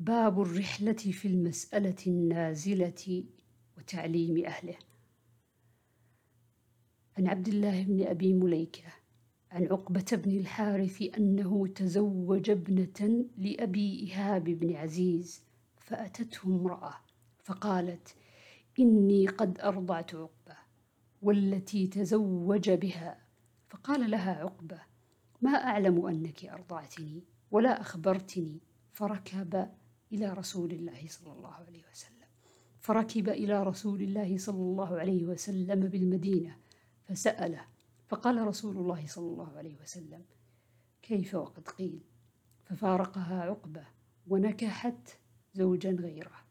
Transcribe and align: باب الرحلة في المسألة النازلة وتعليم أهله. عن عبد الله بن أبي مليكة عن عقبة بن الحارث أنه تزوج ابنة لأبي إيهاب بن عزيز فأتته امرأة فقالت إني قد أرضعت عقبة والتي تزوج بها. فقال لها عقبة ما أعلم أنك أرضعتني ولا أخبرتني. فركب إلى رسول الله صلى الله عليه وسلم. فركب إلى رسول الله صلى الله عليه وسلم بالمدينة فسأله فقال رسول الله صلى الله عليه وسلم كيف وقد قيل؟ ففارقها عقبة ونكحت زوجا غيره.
باب 0.00 0.40
الرحلة 0.40 0.92
في 0.92 1.28
المسألة 1.28 1.96
النازلة 2.06 3.24
وتعليم 3.78 4.44
أهله. 4.46 4.76
عن 7.18 7.26
عبد 7.26 7.48
الله 7.48 7.82
بن 7.82 8.06
أبي 8.06 8.34
مليكة 8.34 8.92
عن 9.50 9.64
عقبة 9.64 10.04
بن 10.12 10.38
الحارث 10.38 11.02
أنه 11.18 11.66
تزوج 11.66 12.50
ابنة 12.50 13.24
لأبي 13.36 14.00
إيهاب 14.00 14.44
بن 14.44 14.76
عزيز 14.76 15.42
فأتته 15.76 16.46
امرأة 16.46 16.94
فقالت 17.44 18.14
إني 18.78 19.26
قد 19.26 19.60
أرضعت 19.60 20.14
عقبة 20.14 20.56
والتي 21.22 21.86
تزوج 21.86 22.70
بها. 22.70 23.18
فقال 23.68 24.10
لها 24.10 24.34
عقبة 24.34 24.80
ما 25.42 25.50
أعلم 25.50 26.06
أنك 26.06 26.44
أرضعتني 26.44 27.22
ولا 27.50 27.80
أخبرتني. 27.80 28.60
فركب 28.92 29.68
إلى 30.12 30.32
رسول 30.32 30.70
الله 30.72 31.08
صلى 31.08 31.32
الله 31.32 31.54
عليه 31.54 31.82
وسلم. 31.92 32.28
فركب 32.80 33.28
إلى 33.28 33.62
رسول 33.62 34.02
الله 34.02 34.38
صلى 34.38 34.62
الله 34.62 34.98
عليه 34.98 35.24
وسلم 35.24 35.80
بالمدينة 35.80 36.58
فسأله 37.04 37.64
فقال 38.08 38.46
رسول 38.46 38.76
الله 38.76 39.06
صلى 39.06 39.26
الله 39.26 39.56
عليه 39.56 39.76
وسلم 39.82 40.24
كيف 41.02 41.34
وقد 41.34 41.68
قيل؟ 41.68 42.00
ففارقها 42.64 43.42
عقبة 43.42 43.84
ونكحت 44.26 45.08
زوجا 45.54 45.90
غيره. 45.90 46.47